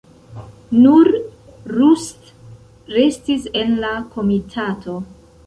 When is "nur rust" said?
0.77-2.31